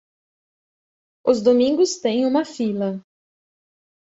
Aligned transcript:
Os 1.23 1.43
domingos 1.43 1.97
têm 1.97 2.25
uma 2.25 2.43
fila. 2.43 3.05